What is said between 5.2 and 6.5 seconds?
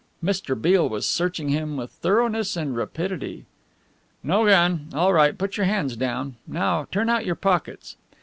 put your hands down.